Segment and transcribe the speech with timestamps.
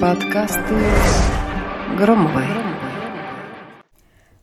[0.00, 0.74] Подкасты
[1.96, 2.46] Громовой.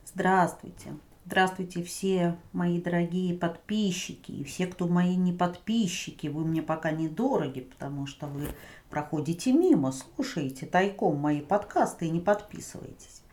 [0.06, 0.94] Здравствуйте.
[1.26, 6.28] Здравствуйте все мои дорогие подписчики и все, кто мои не подписчики.
[6.28, 8.48] Вы мне пока не дороги, потому что вы
[8.90, 13.24] проходите мимо, слушаете тайком мои подкасты и не подписываетесь.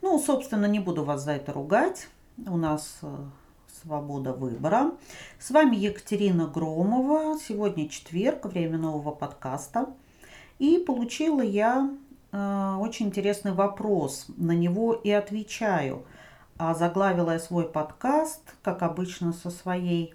[0.00, 2.08] Ну, собственно, не буду вас за это ругать.
[2.36, 3.16] У нас э,
[3.80, 4.90] свобода выбора.
[5.38, 7.38] С вами Екатерина Громова.
[7.38, 9.94] Сегодня четверг, время нового подкаста.
[10.62, 11.90] И получила я
[12.30, 14.26] э, очень интересный вопрос.
[14.36, 16.04] На него и отвечаю.
[16.56, 20.14] А заглавила я свой подкаст, как обычно, со своей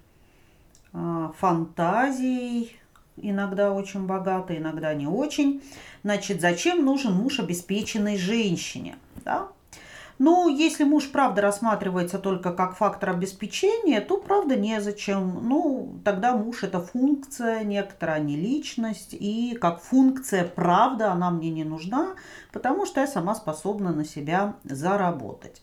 [0.94, 2.78] э, фантазией,
[3.18, 5.62] иногда очень богатой, иногда не очень.
[6.02, 8.96] Значит, зачем нужен муж обеспеченной женщине?
[9.26, 9.48] Да?
[10.18, 15.40] Ну, если муж, правда, рассматривается только как фактор обеспечения, то, правда, незачем.
[15.48, 19.14] Ну, тогда муж– это функция некоторая, а не личность.
[19.14, 22.16] И как функция, правда, она мне не нужна,
[22.52, 25.62] потому что я сама способна на себя заработать.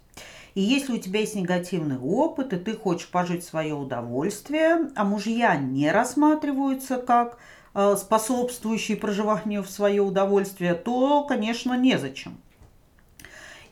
[0.54, 5.58] И если у тебя есть негативный опыт, и ты хочешь пожить свое удовольствие, а мужья
[5.58, 7.38] не рассматриваются как
[7.74, 12.38] э, способствующие проживанию в свое удовольствие, то, конечно, незачем.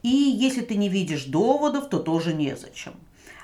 [0.03, 2.93] И если ты не видишь доводов, то тоже незачем.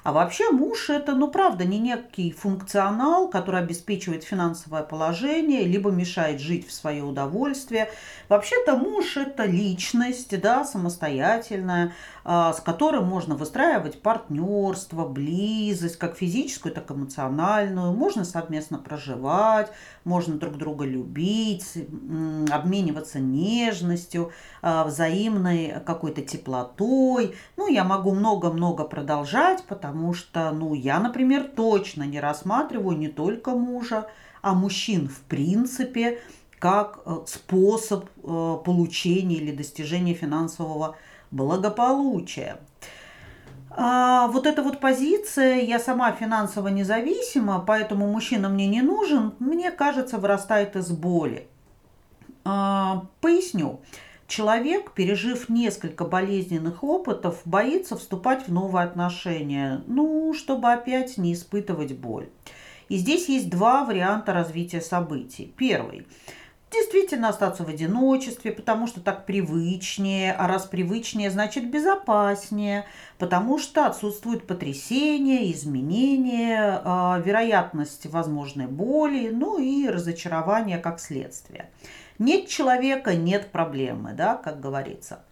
[0.04, 6.40] А вообще муж это, ну правда, не некий функционал, который обеспечивает финансовое положение, либо мешает
[6.40, 7.90] жить в свое удовольствие.
[8.30, 16.74] Вообще-то муж это личность, да, самостоятельная, а, с которым можно выстраивать партнерство, близость, как физическую,
[16.74, 17.94] так и эмоциональную.
[17.94, 19.72] Можно совместно проживать,
[20.04, 21.74] можно друг друга любить,
[22.52, 27.36] обмениваться нежностью, а, взаимной какой-то теплотой.
[27.58, 33.52] Ну, я могу много-много продолжать, потому что, ну, я, например, точно не рассматриваю не только
[33.52, 34.08] мужа,
[34.42, 36.20] а мужчин в принципе
[36.60, 40.96] как э, способ э, получения или достижения финансового
[41.32, 42.58] благополучия.
[43.72, 49.72] А вот эта вот позиция, я сама финансово независима, поэтому мужчина мне не нужен, мне
[49.72, 51.48] кажется, вырастает из боли.
[52.44, 53.80] А, поясню.
[54.30, 61.94] Человек, пережив несколько болезненных опытов, боится вступать в новые отношения, ну, чтобы опять не испытывать
[61.94, 62.30] боль.
[62.90, 65.52] И здесь есть два варианта развития событий.
[65.58, 66.06] Первый–
[66.72, 72.86] действительно остаться в одиночестве, потому что так привычнее, а раз привычнее, значит безопаснее,
[73.18, 81.70] потому что отсутствует потрясение, изменение, а, вероятность возможной боли, ну и разочарование как следствие.
[82.20, 85.24] Нет человека, нет проблемы, да, как говорится.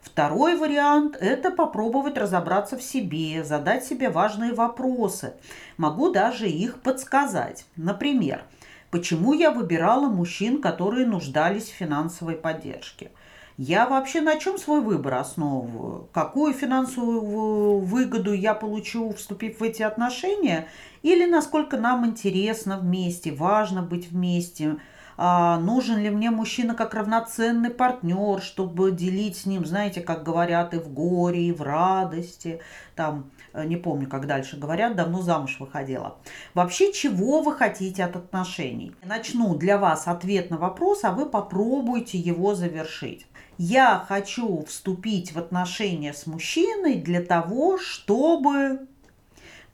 [0.00, 5.34] Второй вариант– это попробовать разобраться в себе, задать себе важные вопросы.
[5.76, 7.64] Могу даже их подсказать.
[7.76, 8.44] Например,
[8.92, 13.10] Почему я выбирала мужчин, которые нуждались в финансовой поддержке?
[13.56, 16.08] Я вообще на чем свой выбор основываю?
[16.12, 20.68] Какую финансовую выгоду я получу, вступив в эти отношения?
[21.00, 24.76] Или насколько нам интересно вместе, важно быть вместе?
[25.24, 30.74] А нужен ли мне мужчина как равноценный партнер, чтобы делить с ним, знаете, как говорят,
[30.74, 32.60] и в горе, и в радости,
[32.96, 36.18] там, Э, не помню, как дальше говорят, давно замуж выходила.
[36.54, 38.94] Вообще, чего вы хотите от отношений?
[39.04, 43.26] Начну для вас ответ на вопрос, а вы попробуйте его завершить.
[43.58, 48.86] Я хочу вступить в отношения с мужчиной для того, чтобы...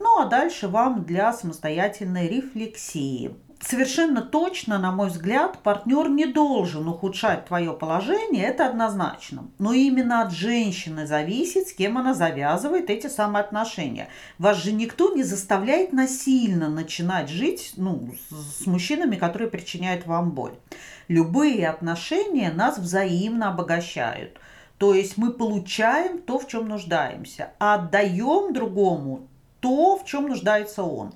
[0.01, 6.89] Ну, а дальше вам для самостоятельной рефлексии совершенно точно, на мой взгляд, партнер не должен
[6.89, 9.49] ухудшать твое положение, это однозначно.
[9.59, 14.09] Но именно от женщины зависит, с кем она завязывает эти самые отношения.
[14.39, 20.55] Вас же никто не заставляет насильно начинать жить ну, с мужчинами, которые причиняют вам боль.
[21.09, 24.39] Любые отношения нас взаимно обогащают.
[24.79, 29.27] То есть мы получаем то, в чем нуждаемся, а отдаем другому
[29.61, 31.13] то, в чем нуждается он.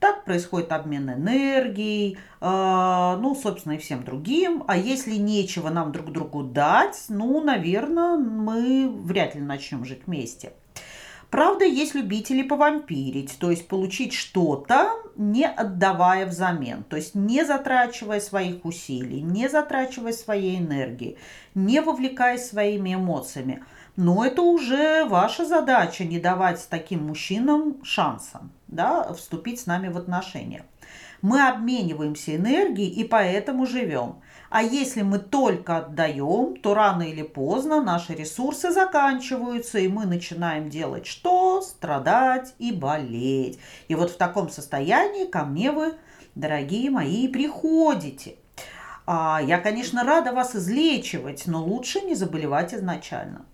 [0.00, 4.62] Так происходит обмен энергией, э, ну, собственно, и всем другим.
[4.68, 10.52] А если нечего нам друг другу дать, ну, наверное, мы вряд ли начнем жить вместе.
[11.30, 18.20] Правда, есть любители повампирить, то есть получить что-то, не отдавая взамен, то есть не затрачивая
[18.20, 21.18] своих усилий, не затрачивая своей энергии,
[21.54, 23.62] не вовлекаясь своими эмоциями.
[23.96, 29.96] Но это уже ваша задача не давать таким мужчинам шанса да, вступить с нами в
[29.96, 30.64] отношения.
[31.20, 34.20] Мы обмениваемся энергией и поэтому живем.
[34.50, 40.70] А если мы только отдаем, то рано или поздно наши ресурсы заканчиваются, и мы начинаем
[40.70, 41.60] делать что?
[41.60, 43.58] Страдать и болеть.
[43.88, 45.94] И вот в таком состоянии ко мне вы,
[46.34, 48.36] дорогие мои, приходите–
[49.10, 53.46] А, я, конечно, рада вас излечивать, но лучше не заболевать изначально.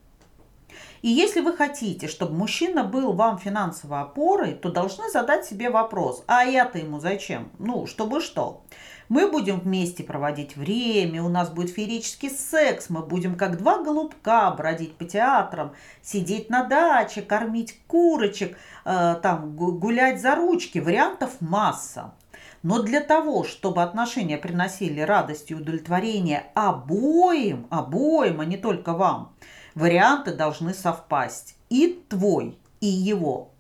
[1.04, 6.24] И если вы хотите, чтобы мужчина был вам финансовой опорой, то должны задать себе вопрос,
[6.26, 7.50] а я-то ему зачем?
[7.58, 8.64] Ну, чтобы что?
[9.10, 14.50] Мы будем вместе проводить время, у нас будет феерический секс, мы будем как два голубка
[14.52, 18.56] бродить по театрам, сидеть на даче, кормить курочек,
[18.86, 20.78] э, там гулять за ручки.
[20.78, 22.14] Вариантов масса.
[22.62, 29.34] Но для того, чтобы отношения приносили радость и удовлетворение обоим, обоим, а не только вам,
[29.74, 31.56] варианты должны совпасть.
[31.70, 33.50] И твой, и его.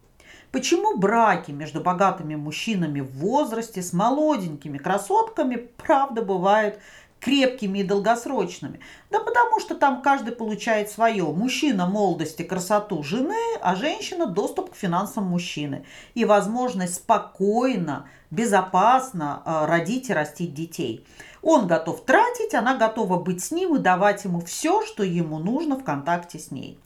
[0.54, 6.78] Почему браки между богатыми мужчинами в возрасте с молоденькими красотками, правда, бывают
[7.18, 8.78] крепкими и долгосрочными?
[9.10, 11.24] Да потому что там каждый получает свое.
[11.24, 15.84] Мужчина молодости, красоту жены, а женщина доступ к финансам мужчины.
[16.14, 21.04] И возможность спокойно, безопасно э, родить и растить детей.
[21.46, 25.76] Он готов тратить, она готова быть с ним и давать ему все, что ему нужно
[25.76, 26.80] в контакте с ней.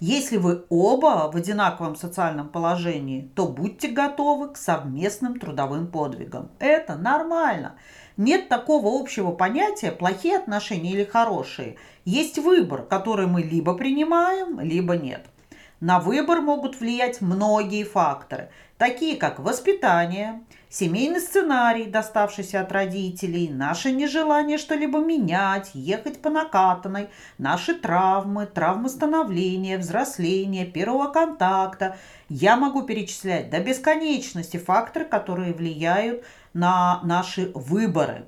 [0.00, 6.50] Если вы оба в одинаковом социальном положении, то будьте готовы к совместным трудовым подвигам.
[6.58, 7.76] Это нормально.
[8.16, 11.76] Нет такого общего понятия плохие отношения или хорошие.
[12.04, 15.24] Есть выбор, который мы либо принимаем, либо нет.
[15.78, 23.92] На выбор могут влиять многие факторы, такие как воспитание, семейный сценарий, доставшийся от родителей, наше
[23.92, 31.98] нежелание что-либо менять, ехать по накатанной, наши травмы, травмы становления, взросления, первого контакта.
[32.28, 36.24] Я могу перечислять до бесконечности факторы, которые влияют
[36.54, 38.26] на наши выборы.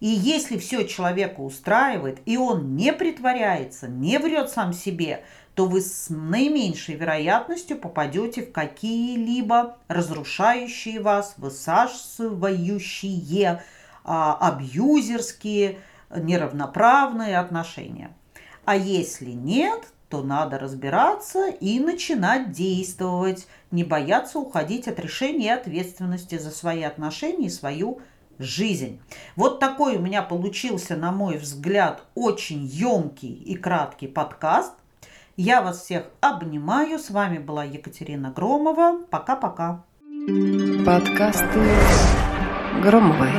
[0.00, 5.22] И если все человека устраивает, и он не притворяется, не врет сам себе–
[5.54, 13.62] то вы с наименьшей вероятностью попадете в какие-либо разрушающие вас, высасывающие,
[14.04, 15.80] а, абьюзерские,
[16.16, 18.12] неравноправные отношения.
[18.64, 25.50] А если нет, то надо разбираться и начинать действовать, не бояться уходить от решения и
[25.50, 28.00] ответственности за свои отношения и свою
[28.42, 29.00] жизнь.
[29.36, 34.74] Вот такой у меня получился, на мой взгляд, очень емкий и краткий подкаст.
[35.36, 36.98] Я вас всех обнимаю.
[36.98, 39.00] С вами была Екатерина Громова.
[39.10, 39.84] Пока-пока.
[40.84, 41.60] Подкасты
[42.82, 43.30] Громовой.